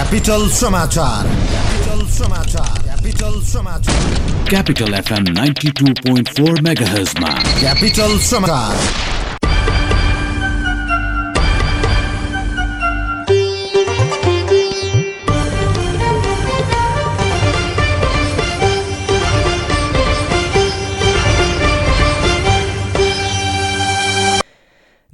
Capital 0.00 0.46
समाचार 0.48 1.26
Capital 1.48 2.06
समाचार 2.10 2.78
Capital 2.84 3.34
समाचार 3.48 4.46
Capital 4.52 4.94
FM 5.00 5.26
92.4 5.38 6.62
MHz 6.68 7.12
मा 7.20 7.32
क्यापिटल 7.58 8.18
समाचार 8.28 9.19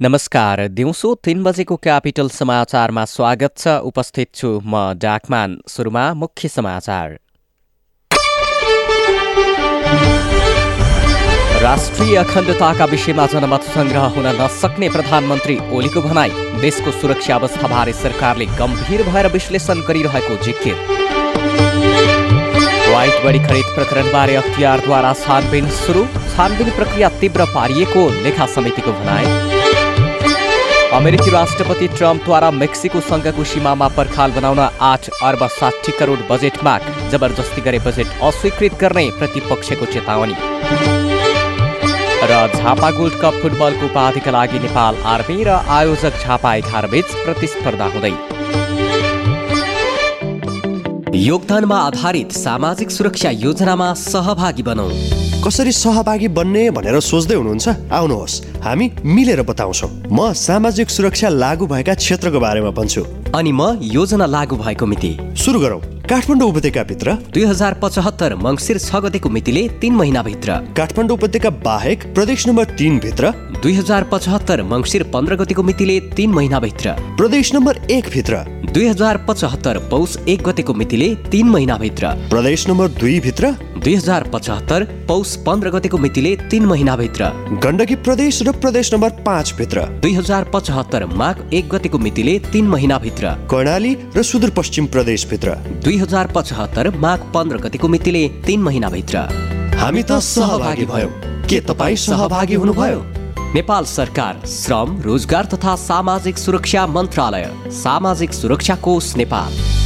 नमस्कार 0.01 0.59
दिउँसो 0.69 1.13
तीन 1.25 1.41
बजेको 1.43 1.75
क्यापिटल 1.75 2.27
समाचारमा 2.29 3.05
स्वागत 3.05 3.53
छ 3.57 3.67
उपस्थित 3.83 4.29
छु 4.35 4.49
म 4.65 4.93
डाकमान 4.95 5.57
सुरुमा 5.67 6.03
मुख्य 6.13 6.47
समाचार। 6.47 7.17
राष्ट्रिय 11.63 12.15
अखण्डताका 12.17 12.85
विषयमा 12.85 13.25
जनमत 13.33 13.63
संग्रह 13.73 14.05
हुन 14.15 14.27
नसक्ने 14.41 14.89
प्रधानमन्त्री 14.89 15.57
ओलीको 15.73 16.01
भनाई 16.01 16.29
देशको 16.61 16.91
सुरक्षा 16.99 17.35
अवस्थाबारे 17.35 17.93
सरकारले 17.95 18.45
गम्भीर 18.61 19.03
भएर 19.09 19.31
विश्लेषण 19.33 19.81
गरिरहेको 19.89 20.43
जिकिर। 20.45 20.75
वाइट 22.93 23.25
बढी 23.25 23.39
खरिद 23.39 23.75
प्रकरणबारे 23.75 24.35
अख्तियारद्वारा 24.35 25.13
छानबिन 25.25 25.69
सुरु 25.81 26.05
छानबिन 26.15 26.69
प्रक्रिया 26.77 27.09
तीव्र 27.19 27.53
पारिएको 27.55 28.09
लेखा 28.23 28.45
समितिको 28.55 28.91
भनाई। 28.93 29.56
अमेरिकी 30.97 31.31
राष्ट्रपति 31.31 31.87
ट्रम्पद्वारा 31.87 32.49
मेक्सिकोसँगको 32.51 33.43
सीमामा 33.43 33.87
पर्खाल 33.97 34.31
बनाउन 34.31 34.59
आठ 34.59 35.09
अर्ब 35.23 35.45
साठी 35.49 35.91
करोड 35.99 36.19
बजेट 36.29 36.57
माग 36.63 36.81
जबरजस्ती 37.11 37.61
गरे 37.61 37.79
बजेट 37.79 38.07
अस्वीकृत 38.23 38.73
गर्ने 38.81 39.03
प्रतिपक्षको 39.19 39.85
चेतावनी। 39.93 40.35
र 42.23 42.39
झापा 42.55 42.89
गोल्ड 42.97 43.19
कप 43.21 43.39
फुटबलको 43.41 43.85
उपाधिका 43.85 44.31
लागि 44.31 44.59
नेपाल 44.59 44.95
आर्मी 45.13 45.37
र 45.43 45.59
आयोजक 45.77 46.17
झापा 46.23 46.55
एघारबीच 46.55 47.13
प्रतिस्पर्धा 47.25 47.87
हुँदै। 47.93 48.13
योगदानमा 51.19 51.77
आधारित 51.83 52.31
सामाजिक 52.39 52.89
सुरक्षा 52.91 53.29
योजनामा 53.45 53.93
सहभागी 54.01 54.63
बनौँ। 54.63 54.91
कसरी 55.45 55.71
सहभागी 55.71 56.27
बन्ने 56.27 56.63
भनेर 56.75 56.99
सोच्दै 56.99 57.35
हुनुहुन्छ? 57.35 57.67
आउनुहोस् 57.93 58.35
हामी 58.65 58.85
मिलेर 59.05 59.41
बताउँछौँ। 59.41 59.89
म 60.09 60.33
सामाजिक 60.33 60.89
सुरक्षा 60.89 61.29
लागू 61.29 61.65
भएका 61.67 61.93
क्षेत्रको 61.93 62.39
बारेमा 62.39 62.71
भन्छु। 62.73 63.03
अनि 63.37 63.51
म 63.51 63.77
योजना 63.81 64.25
लागू 64.25 64.55
भएको 64.57 64.85
मिति। 64.85 65.11
सुरु 65.37 65.59
गरौँ। 65.59 65.81
काठमाडौँ 66.09 66.49
उपत्यकाभित्र 66.49 67.13
दुई 67.33 67.43
हजार 67.43 67.73
पचहत्तर 67.83 68.35
मङ्सिर 68.35 68.77
छ 68.79 68.95
गतेको 68.95 69.29
मितिले 69.29 69.67
तिन 69.81 69.93
महिनाभित्र। 69.95 70.49
काठमाडौँ 70.73 71.17
उपत्यका 71.17 71.49
बाहेक 71.61 72.13
प्रदेश 72.15 72.47
नम्बर 72.47 72.65
तिनभित्र 72.79 73.31
दुई 73.61 73.73
हजार 73.73 74.03
पचहत्तर 74.11 74.63
मङ्सिर 74.63 75.03
पन्ध्र 75.13 75.35
गतिको 75.35 75.63
मितिले 75.63 75.99
तिन 76.15 76.31
महिनाभित्र। 76.31 76.95
प्रदेश 77.17 77.53
नम्बर 77.55 77.79
एकभित्र 77.91 78.43
दुई 78.73 78.87
हजार 78.87 79.17
पचहत्तर 79.27 79.77
पौष 79.91 80.17
एक 80.27 80.41
गतेको 80.43 80.73
मितिले 80.73 81.13
तिन 81.31 81.47
महिनाभित्र। 81.49 82.07
प्रदेश 82.31 82.67
नम्बर 82.69 82.87
दुईभित्र 82.99 83.51
दुई 83.87 83.95
हजार 83.95 84.23
पचहत्तर 84.23 84.83
पौष 85.07 85.35
पन्ध्र 85.35 85.69
गतेको 85.69 85.97
मितिले 85.97 86.35
तिन 86.51 86.65
महिनाभित्र। 86.65 87.25
गण्डकी 87.63 87.95
प्रदेश 87.95 88.41
र 88.43 88.51
प्रदेश 88.51 88.93
नम्बर 88.93 89.09
पाँचभित्र 89.25 89.81
दुई 90.03 90.13
हजार 90.13 90.49
पचहत्तर 90.53 91.05
माघ 91.13 91.35
एक 91.53 91.69
गतेको 91.69 91.97
मितिले 91.97 92.37
तिन 92.51 92.67
महिनाभित्र। 92.67 93.31
कर्णाली 93.51 93.93
र 94.17 94.23
सुदूरपश्चिम 94.23 94.87
प्रदेशभित्र 94.87 95.55
दुई 95.85 95.97
हजार 95.97 96.31
पचहत्तर 96.35 96.89
माघ 96.97 97.19
पन्ध्र 97.33 97.57
गतिको 97.57 97.87
मितिले 97.87 98.27
तिन 98.45 98.61
महिनाभित्र। 98.61 99.23
हामी 99.79 100.03
त 100.03 100.19
सहभागी 100.25 100.85
भयौँ। 100.85 101.11
के 101.47 101.61
तपाईँ 101.61 101.95
सहभागी 101.95 102.55
हुनुभयो? 102.55 102.99
नेपाल 103.55 103.85
सरकार 103.87 104.45
श्रम 104.47 105.01
रोजगार 105.01 105.45
तथा 105.53 105.75
सामाजिक 105.87 106.37
सुरक्षा 106.37 106.87
मन्त्रालय 106.89 107.51
सामाजिक 107.79 108.33
सुरक्षा 108.33 108.75
कोष 108.83 109.15
नेपाल। 109.15 109.76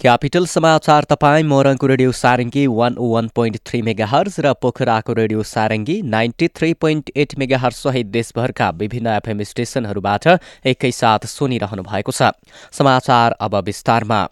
क्यापिटल 0.00 0.44
समाचार 0.46 1.04
तपाईँ 1.04 1.42
मोरङको 1.44 1.86
radio 1.86 2.12
Sarangi 2.14 2.62
one 2.68 2.94
O 2.96 3.08
one 3.08 3.26
point 3.34 3.58
three 3.66 3.80
mega 3.82 4.22
र 4.38 4.52
पोखराको 4.58 5.12
radio 5.12 5.42
Sarangi 5.44 6.00
ninety 6.08 6.48
three 6.50 6.72
point 6.78 7.10
eight 7.16 7.36
mega 7.38 7.68
सहित 7.74 8.06
देशभरका 8.08 8.70
विभिन्न 8.78 9.16
एफएम 9.16 9.42
स्टेशनहरूबाट 9.44 10.28
एकैसाथ 10.68 11.26
सुनिरहनु 11.28 11.82
भएको 11.84 12.12
छ 12.14 12.32
समाचार 12.72 13.36
अब 13.40 13.64
विस्तारमा 13.64 14.26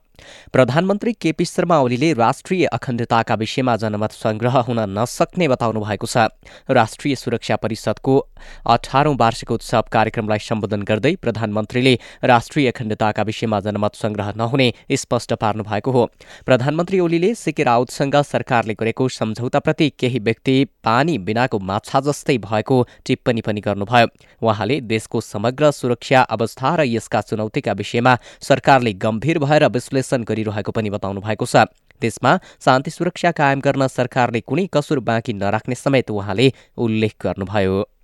प्रधानमन्त्री 0.53 1.13
केपी 1.13 1.45
शर्मा 1.45 1.79
ओलीले 1.79 2.13
राष्ट्रिय 2.13 2.65
अखण्डताका 2.67 3.35
विषयमा 3.35 3.77
जनमत 3.77 4.13
संग्रह 4.13 4.59
हुन 4.59 4.79
नसक्ने 4.99 5.49
बताउनु 5.49 5.81
भएको 5.81 6.07
छ। 6.07 6.29
राष्ट्रिय 6.71 7.15
सुरक्षा 7.15 7.57
परिषदको 7.57 8.19
अठारौं 8.67 9.17
वार्षिकोत्सव 9.17 9.85
कार्यक्रमलाई 9.93 10.39
सम्बोधन 10.39 10.83
गर्दै 10.83 11.15
प्रधानमन्त्रीले 11.17 11.95
राष्ट्रिय 12.25 12.69
अखण्डताका 12.69 13.23
विषयमा 13.23 13.61
जनमत 13.61 13.95
संग्रह 13.95 14.33
नहुने 14.37 14.73
स्पष्ट 14.93 15.35
पार्नु 15.35 15.63
भएको 15.63 15.91
हो। 15.91 16.05
प्रधानमन्त्री 16.47 17.01
ओलीले 17.01 17.35
सिके 17.35 17.63
राउतसँग 17.63 18.17
सरकारले 18.23 18.75
गरेको 18.75 19.09
सम्झौताप्रति 19.09 19.91
केही 19.99 20.19
व्यक्ति 20.19 20.65
पानी 20.85 21.19
बिनाको 21.19 21.59
माछा 21.59 22.01
जस्तै 22.01 22.39
भएको 22.39 22.83
टिप्पणी 23.07 23.41
पनि 23.41 23.61
गर्नुभयो। 23.61 24.07
उहाँले 24.43 24.81
देशको 24.81 25.21
समग्र 25.21 25.71
सुरक्षा 25.71 26.23
अवस्था 26.23 26.75
र 26.77 26.85
यसका 26.87 27.21
चुनौतीका 27.21 27.73
विषयमा 27.73 28.17
सरकारले 28.41 28.93
गम्भीर 28.93 29.39
भएर 29.39 29.67
विश्लेषण 29.69 30.07
गरिरहेको 30.17 30.73
पनि 30.73 30.91
बताउनु 30.91 31.21
भएको 31.21 31.47
छ। 31.47 31.57
देशमा 32.01 32.39
शान्ति 32.61 32.91
सुरक्षा 32.91 33.31
कायम 33.31 33.61
गर्न 33.61 33.87
सरकारले 33.87 34.41
कुनै 34.41 34.69
कसुर 34.73 35.01
बाँकी 35.01 35.33
नराख्ने 35.33 35.75
समेत 35.75 36.11
उहाँले 36.11 36.53
उल्लेख 36.79 37.15
गर्नुभयो। 37.23 37.98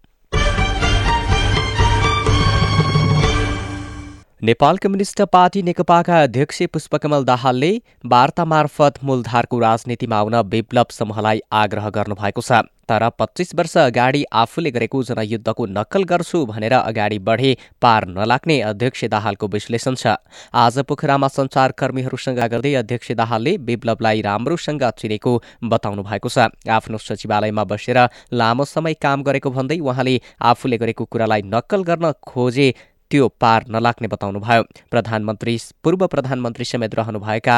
नेपाल 4.44 4.76
कम्युनिष्ट 4.76 5.20
पार्टी 5.32 5.60
नेकपाका 5.62 6.16
अध्यक्ष 6.22 6.60
पुष्पकमल 6.72 7.24
दाहालले 7.24 7.70
वार्ता 8.06 8.44
मार्फत 8.44 8.98
मूलधारको 9.04 9.58
राजनीतिमा 9.58 10.16
आउन 10.16 10.34
विप्लव 10.52 10.92
समूहलाई 10.92 11.40
आग्रह 11.60 11.88
गर्नुभएको 11.90 12.42
छ। 12.42 12.60
तर 12.84 13.08
पच्चिस 13.18 13.54
वर्ष 13.54 13.76
अगाडि 13.78 14.22
आफूले 14.34 14.70
गरेको 14.70 15.02
जनयुद्धको 15.04 15.66
नक्कल 15.70 16.04
गर्छु 16.04 16.44
भनेर 16.46 16.72
अगाडि 16.74 17.18
बढे 17.24 17.56
पार 17.82 18.06
नलाग्ने 18.10 18.60
अध्यक्ष 18.62 19.04
दाहालको 19.08 19.48
विश्लेषण 19.48 19.94
छ। 19.96 20.20
आज 20.54 20.78
पोखरामा 20.84 21.28
सञ्चारकर्मीहरूसँग 21.30 22.44
गर्दै 22.46 22.74
अध्यक्ष 22.76 23.12
दाहालले 23.16 23.56
विप्लवलाई 23.64 24.20
राम्रोसँग 24.22 24.84
चिनेको 25.00 25.32
बताउनु 25.64 26.02
भएको 26.04 26.28
छ। 26.28 26.52
आफ्नो 26.70 26.98
सचिवालयमा 27.00 27.64
बसेर 27.64 27.98
लामो 28.34 28.64
समय 28.68 28.94
काम 29.00 29.22
गरेको 29.24 29.50
भन्दै 29.50 29.78
उहाँले 29.80 30.20
आफूले 30.44 30.78
गरेको 30.78 31.04
कुरालाई 31.06 31.42
नक्कल 31.48 31.82
गर्न 31.82 32.12
खोजे 32.22 32.74
त्यो 33.10 33.28
पार 33.40 33.64
नलाग्ने 33.70 34.08
बताउनुभयो। 34.08 34.62
प्रधानमन्त्री 34.90 35.56
पूर्व 35.84 36.06
प्रधानमन्त्री 36.06 36.64
समेत 36.64 36.94
रहनुभएका 36.94 37.56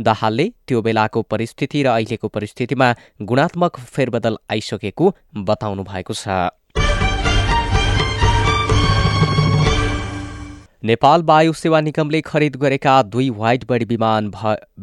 दाहालले 0.00 0.46
त्यो 0.68 0.82
बेलाको 0.82 1.22
परिस्थिति 1.22 1.82
र 1.82 1.86
अहिलेको 1.88 2.28
परिस्थितिमा 2.28 2.92
गुणात्मक 3.22 3.78
फेरबदल 3.88 4.38
आइसकेको 4.50 5.14
बताउनु 5.44 5.82
भएको 5.84 6.14
छ। 6.14 6.28
नेपाल 10.84 11.22
वायु 11.22 11.52
सेवा 11.52 11.80
निगमले 11.80 12.20
खरिद 12.20 12.56
गरेका 12.56 13.02
दुई 13.04 13.28
व्हाइट 13.30 13.64
बडी 13.68 13.84
विमान 13.84 14.30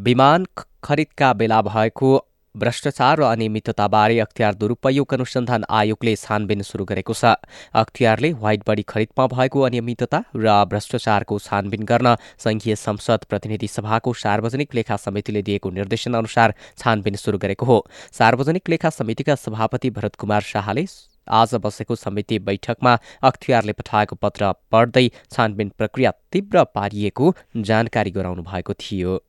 विमान 0.06 0.46
खरिदका 0.84 1.34
बेला 1.34 1.62
भएको 1.62 2.10
भ्रष्टाचार 2.56 3.18
र 3.20 3.24
अनियमितताबारे 3.26 4.20
अख्तियार 4.20 4.54
दुरूपयोग 4.56 5.14
अनुसन्धान 5.14 5.64
आयोगले 5.70 6.16
छानबिन 6.16 6.62
सुरु 6.62 6.86
गरेको 6.86 7.14
छ। 7.14 7.36
अख्तियारले 7.76 8.32
व्हाइट 8.34 8.62
बडी 8.68 8.84
खरिदमा 8.88 9.26
भएको 9.28 9.62
अनियमितता 9.62 10.20
र 10.36 10.54
भ्रष्टाचारको 10.66 11.40
छानबिन 11.42 11.84
गर्न 11.84 12.16
संघीय 12.40 12.76
संसद 12.78 13.26
प्रतिनिधि 13.30 13.68
सभाको 13.70 14.14
सार्वजनिक 14.16 14.76
लेखा 14.76 14.98
समितिले 14.98 15.42
दिएको 15.42 15.70
निर्देशन 15.72 16.14
अनुसार 16.16 16.54
छानबिन 16.78 17.16
सुरु 17.18 17.38
गरेको 17.38 17.66
हो। 17.66 17.78
सार्वजनिक 18.14 18.70
लेखा 18.70 18.90
समितिका 18.92 19.36
सभापति 19.38 19.90
भरत 19.92 20.16
कुमार 20.16 20.42
शाहले 20.46 20.86
आज 21.28 21.56
बसेको 21.60 21.96
समिति 21.98 22.40
बैठकमा 22.40 22.98
अख्तियारले 23.24 23.74
पठाएको 23.74 24.16
पत्र 24.16 24.52
पढ्दै 24.72 25.08
छानबिन 25.32 25.72
प्रक्रिया 25.78 26.12
तीव्र 26.32 26.64
पारिएको 26.76 27.36
जानकारी 27.60 28.12
गराउनु 28.14 28.44
भएको 28.44 28.74
थियो। 28.76 29.22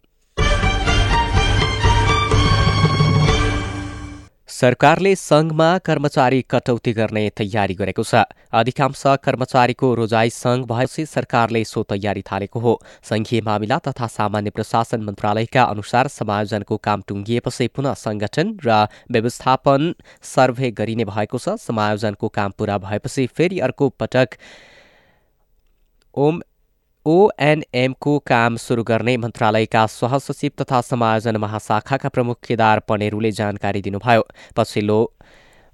सरकारले 4.48 5.14
सङ्घमा 5.16 5.66
कर्मचारी 5.78 6.40
कटौती 6.50 6.93
गर्ने 6.93 7.22
तयारी 7.31 7.75
गरेको 7.75 8.02
छ। 8.02 8.22
अधिकांश 8.54 9.02
कर्मचारीको 9.19 9.88
रोजाई 9.94 10.31
सङ्घ 10.31 10.62
भएपछि 10.66 11.06
सरकारले 11.06 11.62
सो 11.64 11.82
तयारी 11.82 12.22
थालेको 12.22 12.60
हो। 12.60 12.75
सङ्घीय 13.02 13.40
मामिला 13.43 13.78
तथा 13.82 14.06
सामान्य 14.06 14.50
प्रशासन 14.50 15.02
मन्त्रालयका 15.02 15.62
अनुसार 15.66 16.08
समायोजनको 16.08 16.76
काम 16.78 17.02
टुङ्गिएपछि 17.08 17.66
पुनः 17.75 17.94
संगठन 17.98 18.56
र 18.62 18.87
व्यवस्थापन 19.10 19.94
सर्वे 20.22 20.70
गरिने 20.78 21.04
भएको 21.04 21.38
छ। 21.38 21.58
समायोजनको 21.58 22.28
काम 22.31 22.50
पूरा 22.54 22.78
भएपछि 22.87 23.26
फेरि 23.26 23.58
अर्को 23.66 23.88
पटक 23.99 24.38
ओम 26.14 26.40
ओएनएमको 27.06 28.19
काम 28.19 28.56
सुरु 28.56 28.82
गर्ने 28.85 29.17
मन्त्रालयका 29.17 29.85
सहसचिव 29.87 30.50
तथा 30.61 30.81
समायोजन 30.81 31.37
महाशाखाका 31.37 32.08
प्रमुख 32.08 32.38
केदार 32.47 32.81
पनेरूले 32.88 33.31
जानकारी 33.31 33.82
दिनुभयो। 33.82 34.23
पछिल्लो 34.56 34.99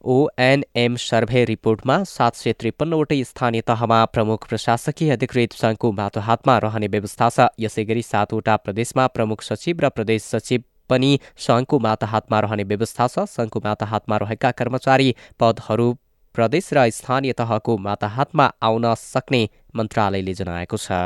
ओएनएम 0.04 0.96
सर्भे 0.96 1.44
रिपोर्टमा 1.44 1.96
सात 2.04 2.34
सय 2.34 2.52
त्रिपन्नवटै 2.52 3.22
स्थानीय 3.24 3.60
तहमा 3.62 4.04
प्रमुख 4.12 4.46
प्रशासकीय 4.48 5.10
अधिकृत 5.12 5.52
सङ्घको 5.54 5.92
मातोहातमा 5.92 6.58
रहने 6.58 6.92
व्यवस्था 6.92 7.28
छ। 7.30 7.48
यसै 7.60 7.84
गरी 7.84 8.02
सातवटा 8.02 8.56
प्रदेशमा 8.68 9.06
प्रमुख 9.16 9.42
सचिव 9.42 9.80
र 9.80 9.88
प्रदेश 9.88 10.22
सचिव 10.36 10.68
पनि 10.90 11.10
सङ्घको 11.38 11.78
माताहातमा 11.78 12.40
रहने 12.40 12.64
व्यवस्था 12.68 13.08
छ। 13.08 13.24
सङ्घको 13.30 13.60
माताहातमा 13.64 14.16
रहेका 14.24 14.50
कर्मचारी 14.60 15.14
पदहरू 15.40 15.88
प्रदेश 16.34 16.68
र 16.74 16.88
स्थानीय 16.90 17.32
तहको 17.34 17.76
माताहातमा 17.80 18.46
आउन 18.62 18.94
सक्ने 18.96 19.42
मन्त्रालयले 19.76 20.34
जनाएको 20.34 20.76
छ। 20.78 21.02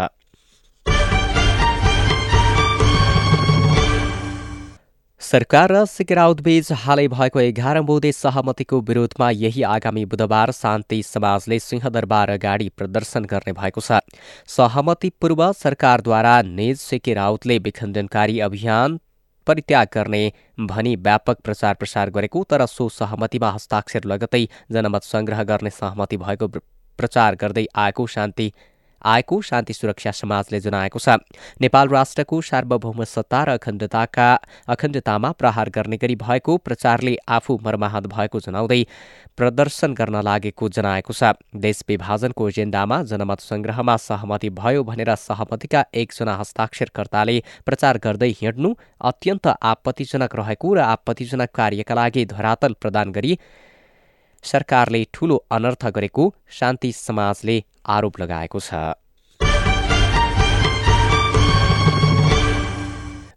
सरकार 5.21 5.73
र 5.73 5.85
सिकेराउदबीच 5.87 6.69
हालै 6.81 7.07
भएको 7.09 7.41
एघार 7.41 7.81
बुधे 7.83 8.11
सहमतिको 8.13 8.81
विरोधमा 8.81 9.31
यही 9.33 9.63
आगामी 9.69 10.05
बुधबार 10.05 10.51
शान्ति 10.53 11.03
समाजले 11.03 11.59
सिंहदरबार 11.59 12.31
अगाडि 12.31 12.69
प्रदर्शन 12.77 13.25
गर्ने 13.25 13.53
भएको 13.53 13.81
छ। 13.81 13.99
सहमति 14.49 15.11
पूर्व 15.21 15.43
सरकारद्वारा 15.53 16.35
निज 16.45 16.79
सिके 16.79 17.15
राउतले 17.15 17.59
विखण्डनकारी 17.59 18.39
अभियान 18.41 18.99
परित्याग 19.47 19.89
गर्ने 19.95 20.23
भनी 20.67 20.95
व्यापक 20.99 21.41
प्रचार 21.41 21.75
प्रसार 21.75 22.11
गरेको 22.11 22.45
तर 22.51 22.67
सो 22.69 22.89
सहमतिमा 22.93 23.51
हस्ताक्षर 23.51 24.05
लगतै 24.05 24.45
जनमत 24.73 25.03
संग्रह 25.05 25.43
गर्ने 25.45 25.71
सहमति 25.73 26.17
भएको 26.17 26.49
प्रचार 26.99 27.35
गर्दै 27.37 27.67
आएको 27.77 28.07
शान्ति 28.09 28.53
आएको 29.07 29.41
शान्ति 29.43 29.73
सुरक्षा 29.73 30.11
समाजले 30.13 30.61
जनाएको 30.61 30.99
छ। 30.99 31.17
नेपाल 31.61 31.89
राष्ट्रको 31.89 32.41
सार्वभौम 32.43 33.03
सत्ता 33.07 33.43
र 33.45 33.49
अखण्डताका 33.57 34.29
अखण्डतामा 34.69 35.31
प्रहार 35.33 35.71
गर्ने 35.71 35.97
गरी 35.97 36.17
भएको 36.17 36.57
प्रचारले 36.59 37.17
आफू 37.29 37.59
मर्माहत 37.65 38.07
भएको 38.07 38.41
जनाउँदै 38.41 38.83
प्रदर्शन 39.37 39.95
गर्न 39.95 40.23
लागेको 40.23 40.69
जनाएको 40.71 41.13
छ। 41.13 41.33
देश 41.57 41.83
विभाजनको 41.89 42.49
एजेन्डामा 42.49 43.03
जनमत 43.05 43.41
संग्रहमा 43.43 43.97
सहमति 43.99 44.51
भयो 44.53 44.83
भनेर 44.85 45.15
सहमतिका 45.17 45.85
एकजना 45.95 46.35
हस्ताक्षरकर्ताले 46.37 47.37
प्रचार 47.67 47.99
गर्दै 48.05 48.31
हिँड्नु 48.41 48.75
अत्यन्त 49.05 49.47
आपत्तिजनक 49.65 50.37
रहेको 50.37 50.75
र 50.75 50.79
आपत्तिजनक 50.89 51.51
कार्यका 51.55 51.95
लागि 51.95 52.25
धरातल 52.27 52.75
प्रदान 52.81 53.13
गरी 53.13 53.39
सरकारले 54.45 55.03
ठूलो 55.15 55.37
अनर्थ 55.51 55.87
गरेको 55.95 56.25
शान्ति 56.59 56.91
समाजले 56.95 57.57
आरोप 57.89 58.21
लगाएको 58.21 58.61
छ। 58.61 58.75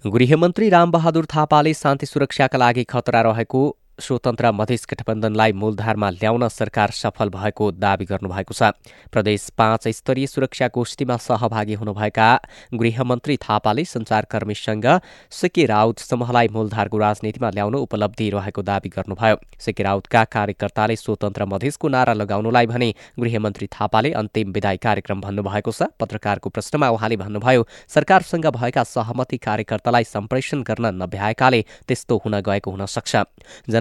गृहमन्त्री 0.07 0.69
रामबहादुर 0.69 1.25
थापाले 1.25 1.73
शान्ति 1.73 2.05
सुरक्षाका 2.05 2.57
लागि 2.57 2.83
खतरा 2.83 3.21
रहेको 3.21 3.61
स्वतन्त्र 3.99 4.51
मधेस 4.51 4.85
गठबन्धनलाई 4.89 5.51
मूलधारमा 5.53 6.09
ल्याउन 6.11 6.47
सरकार 6.49 6.91
सफल 6.91 7.29
भएको 7.29 7.71
दावी 7.73 8.05
गर्नुभएको 8.05 8.53
छ। 8.53 8.71
प्रदेश 9.11 9.49
पाँच 9.57 9.87
स्तरीय 9.89 10.27
सुरक्षा 10.27 10.67
गोष्ठीमा 10.73 11.17
सहभागी 11.19 11.73
हुनुभएका 11.73 12.29
गृहमन्त्री 12.73 13.37
थापाले 13.39 13.85
सञ्चारकर्मीसँग 13.85 14.87
सिके 15.31 15.65
राउत 15.65 15.99
समूहलाई 16.01 16.47
मूलधारको 16.51 16.97
राजनीतिमा 16.97 17.49
ल्याउन 17.49 17.75
उपलब्धि 17.75 18.29
रहेको 18.29 18.61
दावी 18.61 18.89
गर्नुभयो। 18.89 19.37
सिके 19.59 19.83
राउतका 19.83 20.23
कार्यकर्ताले 20.29 20.95
स्वतन्त्र 20.95 21.45
मधेसको 21.45 21.87
नारा 21.87 22.13
लगाउनुलाई 22.13 22.65
भने 22.65 22.93
गृहमन्त्री 23.19 23.67
थापाले 23.69 24.11
अन्तिम 24.13 24.51
विदाय 24.51 24.77
कार्यक्रम 24.77 25.21
भन्नुभएको 25.21 25.71
छ। 25.71 25.91
पत्रकारको 25.99 26.49
प्रश्नमा 26.49 26.89
उहाँले 26.89 27.17
भन्नुभयो 27.17 27.67
सरकारसँग 27.89 28.47
भएका 28.49 28.83
सहमति 28.85 29.37
कार्यकर्तालाई 29.39 30.03
सम्प्रेषण 30.05 30.63
गर्न 30.63 30.85
नभ्याएकाले 31.01 31.61
त्यस्तो 31.87 32.17
हुन 32.25 32.39
गएको 32.41 32.71
हुन 32.71 32.85
सक्छ। 32.87 33.15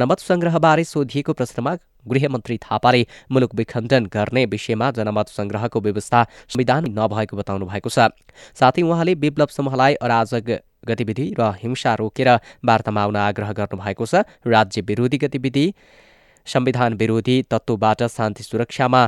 जनमत 0.08 0.20
संग्रहबारे 0.20 0.84
सोधिएको 0.84 1.32
प्रश्नमा 1.36 1.72
गृहमन्त्री 2.08 2.56
थापाले 2.58 3.00
मुलुक 3.30 3.54
विखण्डन 3.54 4.06
गर्ने 4.08 4.44
विषयमा 4.48 4.90
जनमत 4.96 5.28
संग्रहको 5.28 5.80
व्यवस्था 5.80 6.22
संविधान 6.48 6.84
नभएको 6.96 7.36
बताउनु 7.36 7.66
भएको 7.68 7.90
छ। 7.90 8.08
साथै 8.56 8.82
उहाँले 8.82 9.14
विप्लव 9.20 9.52
समूहलाई 9.52 9.94
अराजक 10.00 10.48
गतिविधि 10.88 11.26
र 11.36 11.52
हिंसा 11.60 11.94
रोकेर 12.00 12.28
वार्तामा 12.64 13.02
आउन 13.02 13.16
आग्रह 13.18 13.52
गर्नुभएको 13.52 14.06
छ। 14.06 14.24
राज्य 14.48 14.80
विरोधी 14.88 15.18
गतिविधि 15.18 15.66
संविधान 16.46 16.94
विरोधी 16.96 17.36
तत्त्वबाट 17.44 18.02
शान्ति 18.08 18.42
सुरक्षामा 18.42 19.06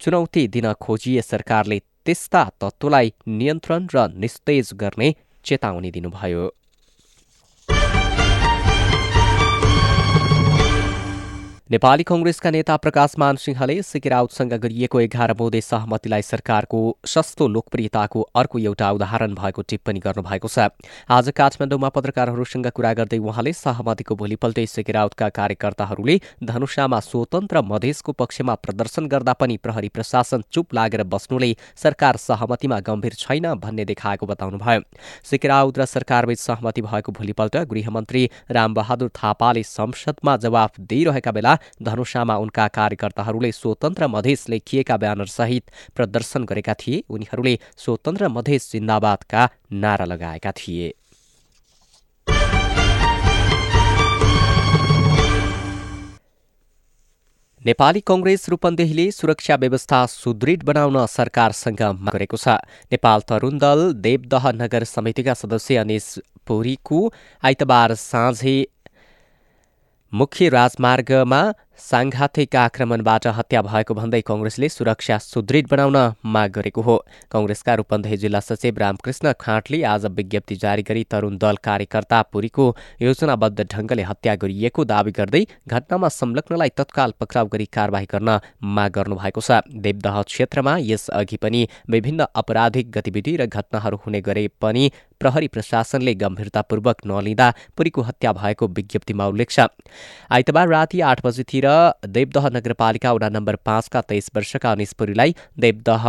चुनौती 0.00 0.48
दिन 0.52 0.72
खोजिए 0.76 1.22
सरकारले 1.24 1.78
त्यस्ता 2.04 2.44
तत्त्वलाई 2.60 3.12
नियन्त्रण 3.40 3.88
र 3.94 4.08
निस्तेज 4.20 4.76
गर्ने 4.76 5.14
चेतावनी 5.44 5.90
दिनुभयो। 5.90 6.44
नेपाली 11.72 12.04
कङ्ग्रेसका 12.04 12.50
नेता 12.50 12.74
प्रकाश 12.76 13.12
मान 13.18 13.36
सिंहले 13.40 13.74
सिकिराउतसँग 13.82 14.52
गरिएको 14.62 15.00
एघार 15.00 15.32
बोधे 15.34 15.60
सहमतिलाई 15.60 16.22
सरकारको 16.22 16.80
सस्तो 17.08 17.46
लोकप्रियताको 17.48 18.20
अर्को 18.36 18.58
एउटा 18.60 18.90
उदाहरण 18.92 19.34
भएको 19.34 19.62
टिप्पणी 19.70 20.00
गर्नुभएको 20.06 20.48
छ। 20.48 20.68
आज 21.08 21.30
काठमाडौँमा 21.32 21.88
पत्रकारहरूसँग 21.88 22.66
कुरा 22.76 22.92
गर्दै 22.94 23.18
उहाँले 23.20 23.52
सहमतिको 23.54 24.14
भोलिपल्टै 24.14 24.66
सिकिराउतका 24.66 25.28
कार्यकर्ताहरूले 25.38 26.18
धनुषामा 26.44 26.98
स्वतन्त्र 27.00 27.62
मधेसको 27.64 28.12
पक्षमा 28.20 28.54
प्रदर्शन 28.60 29.08
गर्दा 29.08 29.32
पनि 29.40 29.56
प्रहरी 29.64 29.88
प्रशासन 29.96 30.44
चुप 30.52 30.74
लागेर 30.74 31.04
बस्नुले 31.08 31.50
सरकार 31.84 32.20
सहमतिमा 32.26 32.80
गम्भीर 32.82 33.16
छैन 33.16 33.48
भन्ने 33.64 33.84
देखाएको 33.86 34.26
बताउनुभयो। 34.26 34.84
सिकिराउत 35.24 35.78
र 35.78 35.88
सरकारबीच 35.88 36.40
सहमति 36.42 36.86
भएको 36.90 37.16
भोलिपल्ट 37.22 37.56
गृहमन्त्री 37.72 38.28
रामबहादुर 38.52 39.10
थापाले 39.22 39.62
संसदमा 39.70 40.36
जवाफ 40.44 40.80
दिइरहेका 40.92 41.32
बेला 41.32 41.58
धनुषामा 41.82 42.36
उनका 42.36 42.68
कार्यकर्ताहरूले 42.68 43.52
स्वतन्त्र 43.52 44.06
मधेस 44.08 44.48
लेखिएका 44.48 44.96
ब्यानरसहित 44.96 45.70
प्रदर्शन 45.96 46.44
गरेका 46.44 46.74
थिए। 46.74 47.02
उनीहरूले 47.10 47.58
स्वतन्त्र 47.76 48.28
मधेस 48.28 48.72
जिन्दाबादका 48.72 49.48
नारा 49.72 50.04
लगाएका 50.04 50.52
थिए। 50.52 50.94
नेपाली 57.62 58.00
कङ्ग्रेस 58.00 58.48
रूपन्देहीले 58.48 59.10
सुरक्षा 59.10 59.54
व्यवस्था 59.54 59.98
सुदृढ 60.06 60.62
बनाउन 60.62 61.06
सरकारसँग 61.06 61.82
गरेको 62.10 62.36
छ। 62.36 62.58
नेपाल 62.92 63.20
तरुण 63.20 63.58
दल 63.58 63.92
देवदह 64.02 64.50
नगर 64.52 64.84
समितिका 64.84 65.34
सदस्य 65.34 65.76
अनिस 65.76 66.06
पुरीको 66.46 66.98
आइतबार 67.42 67.94
साँझे 67.94 68.56
मुख्य 70.12 70.48
राजमार्गमा 70.48 71.42
साङ्घातिक 71.78 72.56
आक्रमणबाट 72.56 73.26
हत्या 73.36 73.60
भएको 73.62 73.94
भन्दै 73.94 74.20
कङ्ग्रेसले 74.26 74.68
सुरक्षा 74.68 75.16
सुदृढ 75.18 75.66
बनाउन 75.70 75.96
माग 76.24 76.50
गरेको 76.52 76.80
हो। 76.82 76.96
कङ्ग्रेसका 77.32 77.74
रूपन्देही 77.74 78.16
जिल्ला 78.16 78.40
सचिव 78.40 78.78
रामकृष्ण 78.78 79.32
खाँटले 79.40 79.82
आज 79.84 80.06
विज्ञप्ति 80.16 80.56
जारी 80.56 80.82
गरी 80.82 81.04
तरुण 81.10 81.36
दल 81.38 81.56
कार्यकर्ता 81.64 82.20
पुरीको 82.32 82.64
योजनाबद्ध 83.02 83.66
ढङ्गले 83.72 84.02
हत्या 84.02 84.34
गरिएको 84.42 84.84
दावी 84.84 85.12
गर्दै 85.12 85.42
घटनामा 85.68 86.08
संलग्नलाई 86.10 86.70
तत्काल 86.76 87.14
पक्राउ 87.20 87.46
गरी 87.52 87.66
कारवाही 87.72 88.06
गर्न 88.12 88.38
माग 88.62 88.90
गर्नुभएको 88.92 89.40
छ। 89.40 89.64
देवदह 89.82 90.22
क्षेत्रमा 90.28 90.76
यसअघि 90.82 91.36
पनि 91.36 91.66
विभिन्न 91.90 92.26
अपराधिक 92.34 92.90
गतिविधि 92.90 93.36
र 93.36 93.46
घटनाहरू 93.48 93.96
हुने 94.04 94.20
गरे 94.20 94.46
पनि 94.60 94.90
प्रहरी 95.20 95.48
प्रशासनले 95.48 96.14
गम्भीरतापूर्वक 96.20 97.06
नलिँदा 97.06 97.48
पुरीको 97.76 98.02
हत्या 98.02 98.32
भएको 98.32 98.66
विज्ञप्तिमा 98.68 99.26
उल्लेख 99.26 99.50
छ। 99.50 99.66
आइतबार 100.30 100.68
राति 100.68 101.00
आठ 101.00 101.24
बजीतिर 101.24 101.61
देवदह 101.64 102.48
नगरपालिका 102.48 103.12
वडा 103.12 103.28
नम्बर 103.28 103.56
पाँचका 103.56 104.00
तेइस 104.00 104.30
वर्षका 104.36 104.72
अनिसपुरीलाई 104.72 105.34
देवदह 105.58 106.04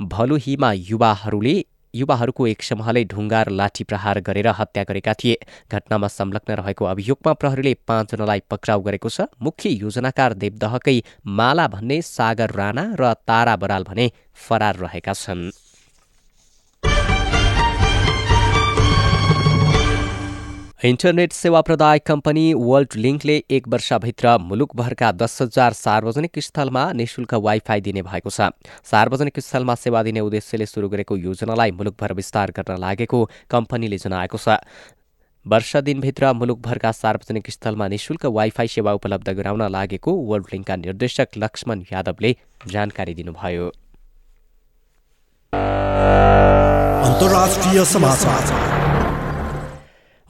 भलुहीमा 0.00 0.72
युवाहरूले 0.72 1.54
युवाहरूको 1.94 2.46
एक 2.46 2.62
समूहले 2.62 3.04
ढुङ्गा 3.04 3.42
र 3.42 3.50
लाठी 3.50 3.84
प्रहार 3.84 4.20
गरेर 4.20 4.48
हत्या 4.48 4.82
गरेका 4.88 5.12
थिए। 5.14 5.36
घटनामा 5.72 6.08
संलग्न 6.08 6.54
रहेको 6.54 6.84
अभियोगमा 6.84 7.32
प्रहरीले 7.32 7.74
पाँचजनालाई 7.86 8.40
पक्राउ 8.50 8.80
गरेको 8.80 9.08
छ। 9.08 9.26
मुख्य 9.42 9.70
योजनाकार 9.70 10.34
देवदहकै 10.34 10.98
माला 11.26 11.66
भन्ने 11.66 12.02
सागर 12.02 12.50
राणा 12.54 12.84
र 12.94 13.12
तारा 13.26 13.56
बराल 13.56 13.82
भने 13.90 14.10
फरार 14.38 14.76
रहेका 14.76 15.12
छन्। 15.12 15.50
इन्टरनेट 20.84 21.32
सेवा 21.32 21.60
प्रदायक 21.60 22.04
कम्पनी 22.06 22.42
वर्ल्ड 22.56 22.94
लिङ्कले 22.96 23.34
एक 23.50 23.66
वर्षभित्र 23.68 24.36
मुलुकभरका 24.40 25.10
दस 25.12 25.42
हजार 25.42 25.72
सार्वजनिक 25.72 26.38
स्थलमा 26.38 26.84
निशुल्क 26.92 27.34
वाइफाई 27.36 27.80
दिने 27.80 28.02
भएको 28.02 28.30
छ। 28.30 28.48
सार्वजनिक 28.90 29.40
स्थलमा 29.40 29.74
सेवा 29.76 30.02
दिने 30.02 30.20
उद्देश्यले 30.20 30.66
सुरु 30.66 30.88
गरेको 30.88 31.16
योजनालाई 31.18 31.70
मुलुकभर 31.72 32.12
विस्तार 32.14 32.50
गर्न 32.56 32.78
लागेको 32.80 33.20
कम्पनीले 33.50 33.98
जनाएको 33.98 34.38
छ। 34.38 34.56
वर्ष 35.46 35.76
दिनभित्र 35.84 36.32
मुलुकभरका 36.32 36.92
सार्वजनिक 36.94 37.50
स्थलमा 37.50 37.88
निशुल्क 37.88 38.24
वाइफाई 38.32 38.68
सेवा 38.78 38.96
उपलब्ध 38.96 39.28
गराउन 39.36 39.68
लागेको 39.68 40.16
वर्ल्ड 40.32 40.46
लिङ्कका 40.52 40.76
निर्देशक 40.88 41.28
लक्ष्मण 41.36 41.84
यादवले 41.92 42.36
जानकारी 42.72 43.14
दिनुभयो। 43.20 43.70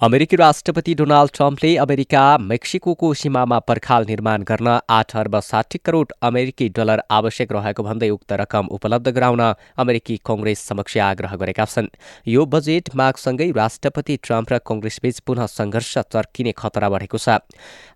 अमेरिकी 0.01 0.37
राष्ट्रपति 0.37 0.95
डोनाल्ड 0.95 1.31
ट्रम्पले 1.35 1.75
अमेरिका 1.77 2.21
मेक्सिकोको 2.41 3.13
सीमामा 3.15 3.59
पर्खाल 3.61 4.05
निर्माण 4.09 4.43
गर्न 4.43 4.79
आठ 4.91 5.15
अर्ब 5.17 5.39
साठी 5.41 5.79
करोड 5.85 6.13
अमेरिकी 6.23 6.69
डलर 6.79 7.03
आवश्यक 7.11 7.53
रहेको 7.53 7.83
भन्दै 7.83 8.09
उक्त 8.11 8.33
रकम 8.41 8.67
उपलब्ध 8.73 9.09
गराउन 9.09 9.41
अमेरिकी 9.85 10.17
कङ्ग्रेस 10.27 10.61
समक्ष 10.69 10.97
आग्रह 10.99 11.35
गरेका 11.43 11.65
छन्। 11.65 11.89
यो 12.27 12.47
बजेट 12.47 12.89
मागसँगै 12.97 13.51
राष्ट्रपति 13.51 14.17
ट्रम्प 14.23 14.53
र 14.53 14.59
कङ्ग्रेसबीच 14.71 15.19
पुनः 15.21 15.47
सङ्घर्ष 15.49 15.93
चर्किने 16.09 16.53
खतरा 16.57 16.89
बढेको 16.89 17.19
छ। 17.19 17.37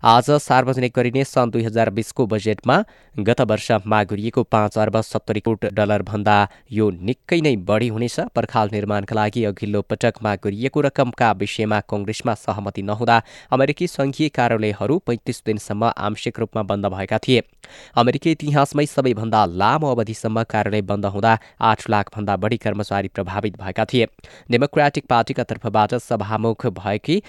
आज 0.05 0.29
सार्वजनिक 0.45 0.93
गरिने 0.95 1.23
सन् 1.25 1.51
दुई 1.51 1.63
हजार 1.63 1.89
बिसको 1.97 2.27
बजेटमा 2.27 2.77
गत 3.15 3.41
वर्ष 3.49 3.71
माग 3.87 4.07
गरिएको 4.13 4.43
पाँच 4.51 4.77
अर्ब 4.77 5.01
सत्तरी 5.03 5.39
करोड 5.41 5.65
डलर 5.73 6.05
भन्दा 6.11 6.37
यो 6.71 6.91
निकै 7.01 7.41
नै 7.41 7.55
बढी 7.65 7.89
हुनेछ। 7.89 8.19
पर्खाल 8.35 8.69
निर्माणका 8.77 9.15
लागि 9.15 9.45
अघिल्लो 9.45 9.81
पटक 9.89 10.23
माग 10.23 10.39
गरिएको 10.45 10.87
रकमका 10.89 11.31
विषयमा 11.41 11.81
कङ्ग्रेसमा 11.95 12.33
सहमति 12.35 12.81
नहुँदा 12.83 13.21
अमेरिकी 13.51 13.87
संघीय 13.89 14.29
कार्यालयहरू 14.35 14.97
पैँतिस 15.07 15.43
दिनसम्म 15.45 15.91
आंशिक 15.97 16.39
रूपमा 16.39 16.63
बन्द 16.63 16.85
भएका 16.93 17.17
थिए। 17.17 17.43
अमेरिकी 17.95 18.31
इतिहासमै 18.31 18.85
सबैभन्दा 18.87 19.45
लामो 19.55 19.91
अवधिसम्म 19.91 20.43
कार्यालय 20.45 20.81
बन्द 20.85 21.05
हुँदा 21.15 21.37
आठ 21.63 21.89
लाखभन्दा 21.89 22.35
बढी 22.37 22.57
कर्मचारी 22.59 23.07
प्रभावित 23.07 23.57
भएका 23.57 23.85
थिए। 23.85 24.07
डेमोक्रेटिक 24.51 25.05
पार्टीका 25.09 25.43
तर्फबाट 25.43 25.93
सभामुख 26.03 26.65
भएकी 26.75 27.21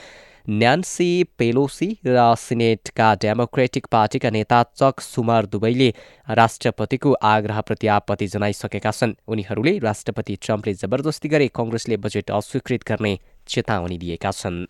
न्यान्सी 0.48 1.08
पेलोसी 1.38 1.86
र 2.06 2.34
सिनेटका 2.38 3.14
डेमोक्रेटिक 3.22 3.86
पार्टीका 3.92 4.30
नेता 4.30 4.62
चक 4.72 5.00
सुमर 5.00 5.46
दुवैले 5.46 5.88
राष्ट्रपतिको 6.30 7.12
आग्रहप्रति 7.24 7.86
आपत्ति 7.86 8.26
जनाइसकेका 8.26 8.90
छन्। 8.90 9.14
उनीहरूले 9.28 9.78
राष्ट्रपति 9.78 10.36
ट्रम्पले 10.42 10.74
जबरजस्ती 10.76 11.28
गरे 11.28 11.48
कङ्ग्रेसले 11.54 11.96
बजेट 11.98 12.30
अस्वीकृत 12.30 12.88
गर्ने 12.88 13.18
चेतावनी 13.48 13.98
दिएका 13.98 14.30
छन्। 14.30 14.64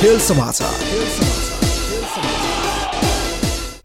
खेल 0.00 0.18
समाचार। 0.20 0.74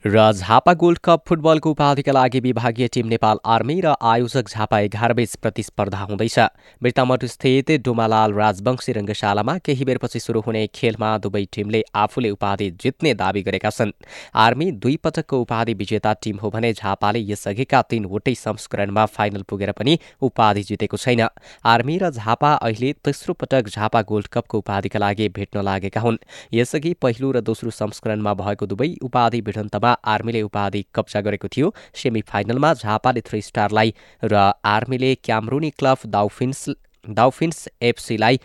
र 0.05 0.31
झापा 0.31 0.73
गोल्ड 0.73 0.97
कप 1.03 1.23
फुटबलको 1.27 1.69
उपाधिका 1.71 2.11
लागि 2.11 2.39
विभागीय 2.39 2.87
टिम 2.93 3.07
नेपाल 3.07 3.37
आर्मी 3.43 3.79
र 3.81 3.93
आयोजक 4.05 4.49
झापा 4.49 4.79
एघारबीच 4.79 5.35
प्रतिस्पर्धा 5.35 5.99
हुँदैछ। 5.99 6.37
बिर्तामठ 6.81 7.25
स्थित 7.25 7.71
डोमालाल 7.81 8.33
राजवंशी 8.33 8.91
रङ्गशालामा 8.93 9.57
केही 9.57 9.85
बेरपछि 9.85 10.19
सुरु 10.19 10.41
हुने 10.45 10.65
खेलमा 10.69 11.17
दुवै 11.17 11.43
टिमले 11.53 11.81
आफूले 11.95 12.29
उपाधि 12.29 12.69
जित्ने 12.81 13.13
दावी 13.13 13.41
गरेका 13.41 13.69
छन्। 13.69 13.91
आर्मी 14.35 14.71
दुई 14.77 14.95
पटकको 15.03 15.39
उपाधि 15.41 15.73
विजेता 15.73 16.13
टिम 16.21 16.37
हो 16.37 16.49
भने 16.51 16.71
झापाले 16.73 17.25
यसअघिका 17.25 17.81
तीनवटै 17.89 18.35
संस्करणमा 18.35 19.05
फाइनल 19.07 19.41
पुगेर 19.49 19.71
पनि 19.71 19.97
उपाधि 20.21 20.63
जितेको 20.63 20.97
छैन। 20.97 21.25
आर्मी 21.65 21.97
र 21.97 22.09
झापा 22.11 22.53
अहिले 22.61 22.93
तेस्रो 23.01 23.33
पटक 23.33 23.73
झापा 23.73 24.01
गोल्ड 24.05 24.27
कपको 24.27 24.57
उपाधिका 24.57 24.99
लागि 24.99 25.29
भेट्न 25.33 25.65
लागेका 25.65 26.01
हुन्। 26.01 26.21
यसअघि 26.53 26.93
पहिलो 27.01 27.31
र 27.31 27.41
दोस्रो 27.41 27.71
संस्करणमा 27.73 28.33
भएको 28.35 28.65
दुवै 28.67 28.93
उपाधि 29.01 29.41
भिडन्तमा 29.41 29.94
आर्मीले 30.05 30.41
उपाधि 30.41 30.85
कब्जा 30.95 31.21
गरेको 31.21 31.47
थियो। 31.47 31.73
सेमी 31.93 32.21
फाइनलमा 32.23 32.73
झापाले 32.75 33.21
थ्री 33.21 33.41
स्टारलाई 33.41 33.93
र 34.23 34.51
आर्मीले 34.65 35.13
क्यामरुनी 35.23 35.69
क्लब 35.79 35.97
दाउफिन्स 36.09 36.69
दाउफिन्स 37.05 37.67
एफसीलाई 37.81 38.39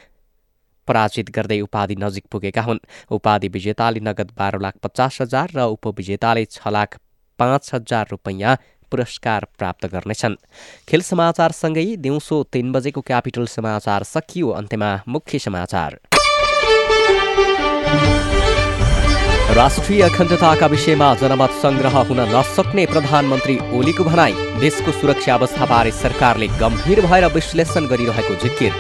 पराजित 0.88 1.30
गर्दै 1.30 1.61
उपाधि 1.61 1.97
नजिक 1.97 2.25
पुगेका 2.30 2.62
हुन्। 2.62 2.78
उपाधि 3.11 3.49
विजेताले 3.49 4.00
नगद 4.00 4.30
बाह्र 4.38 4.59
लाख 4.61 4.75
पचास 4.83 5.21
हजार 5.21 5.49
र 5.54 5.71
उपविजेताले 5.71 6.45
छ 6.47 6.69
लाख 6.69 6.99
पाँच 7.38 7.71
हजार 7.75 8.07
रुपैयाँ 8.11 8.57
पुरस्कार 8.92 9.47
प्राप्त 9.59 9.87
गर्नेछन्। 9.87 10.35
खेल 10.88 11.02
समाचारसँगै 11.02 11.87
दिउँसो 11.97 12.42
तीन 12.52 12.73
बजेको 12.73 13.00
क्यापिटल 13.00 13.47
समाचार 13.49 14.02
सकियो। 14.04 14.49
अन्त्यमा 14.50 14.90
मुख्य 15.09 15.38
समाचार। 15.38 16.10
राष्ट्रिय 19.61 20.02
अखण्डताका 20.02 20.67
विषयमा 20.67 21.07
जनमत 21.21 21.50
संग्रह 21.62 21.97
हुन 22.09 22.21
नसक्ने 22.29 22.85
प्रधानमन्त्री 22.87 23.57
ओलीको 23.79 24.05
भनाई 24.05 24.33
देशको 24.61 24.93
सुरक्षा 24.93 25.35
अवस्थाबारे 25.35 25.90
सरकारले 25.93 26.47
गम्भीर 26.61 27.00
भएर 27.07 27.26
विश्लेषण 27.35 27.87
गरिरहेको 27.87 28.35
जिकिर। 28.43 28.73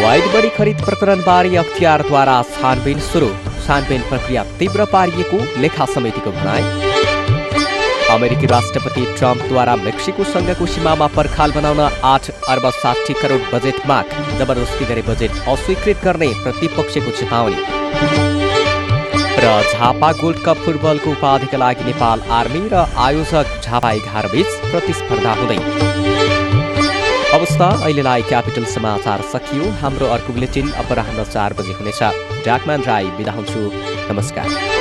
वाइड 0.00 0.26
बढी 0.32 0.48
खरिद 0.56 0.82
प्रकरणबारे 0.84 1.56
अख्तियारद्वारा 1.56 2.42
छानबिन 2.50 2.98
सुरु। 3.10 3.28
छानबिन 3.66 4.02
प्रक्रिया 4.08 4.44
तीव्र 4.58 4.84
पारिएको 4.92 5.38
लेखा 5.60 5.86
समितिको 5.94 6.30
भनाई। 6.32 6.64
अमेरिकी 8.10 8.46
राष्ट्रपति 8.56 9.06
ट्रम्पद्वारा 9.18 9.76
मेक्सिकोसँगको 9.86 10.66
सीमामा 10.66 11.06
पर्खाल 11.16 11.52
बनाउन 11.52 11.80
आठ 12.06 12.30
अर्ब 12.48 12.70
साठी 12.82 13.14
करोड 13.22 13.50
बजेट 13.54 13.86
माग। 13.86 14.18
जबरजस्ती 14.38 14.84
गरी 14.84 15.08
बजेट 15.12 15.40
अस्वीकृत 15.48 16.04
गर्ने 16.04 16.34
प्रतिपक्षको 16.42 17.18
चेतावनी। 17.20 18.39
र 19.42 19.50
झापा 19.72 20.10
गोल्ड 20.12 20.38
कप 20.46 20.56
फुटबलको 20.64 21.10
उपाधिका 21.10 21.58
लागि 21.58 21.84
नेपाल 21.84 22.20
आर्मी 22.38 22.60
र 22.72 22.84
आयोजक 23.04 23.46
झापा 23.64 23.92
एघार 23.92 24.26
बीच 24.32 24.50
प्रतिस्पर्धा 24.70 25.32
हुँदै। 25.34 25.56
अवस्था 27.36 27.68
अहिलेलाई 27.84 28.22
क्यापिटल 28.28 28.64
समाचार 28.74 29.22
सकियो। 29.32 29.70
हाम्रो 29.80 30.06
अर्को 30.16 30.32
बुलेटिन 30.32 30.70
अपराह्न 30.82 31.24
चार 31.24 31.52
बजे 31.58 31.72
हुनेछ। 31.72 32.02
डाकमान 32.46 32.82
राई 32.82 33.10
बिदा 33.16 33.32
हुन्छु। 33.32 33.60
नमस्कार। 34.12 34.79